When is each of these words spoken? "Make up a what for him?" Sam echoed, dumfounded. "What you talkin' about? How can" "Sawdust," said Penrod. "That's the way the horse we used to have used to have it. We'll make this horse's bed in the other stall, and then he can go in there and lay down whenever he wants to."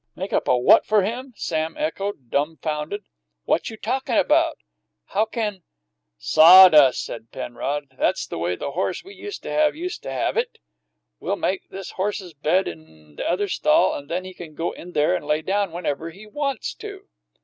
"Make 0.15 0.33
up 0.33 0.47
a 0.47 0.57
what 0.57 0.83
for 0.83 1.03
him?" 1.03 1.31
Sam 1.37 1.77
echoed, 1.77 2.31
dumfounded. 2.31 3.03
"What 3.43 3.69
you 3.69 3.77
talkin' 3.77 4.17
about? 4.17 4.57
How 5.05 5.25
can" 5.25 5.61
"Sawdust," 6.33 7.05
said 7.05 7.29
Penrod. 7.31 7.93
"That's 7.99 8.25
the 8.25 8.39
way 8.39 8.55
the 8.55 8.71
horse 8.71 9.03
we 9.03 9.13
used 9.13 9.43
to 9.43 9.51
have 9.51 9.75
used 9.75 10.01
to 10.01 10.11
have 10.11 10.37
it. 10.37 10.57
We'll 11.19 11.35
make 11.35 11.69
this 11.69 11.91
horse's 11.91 12.33
bed 12.33 12.67
in 12.67 13.17
the 13.17 13.29
other 13.29 13.47
stall, 13.47 13.93
and 13.93 14.09
then 14.09 14.25
he 14.25 14.33
can 14.33 14.55
go 14.55 14.71
in 14.71 14.93
there 14.93 15.13
and 15.15 15.23
lay 15.23 15.43
down 15.43 15.71
whenever 15.71 16.09
he 16.09 16.25
wants 16.25 16.73
to." 16.79 17.07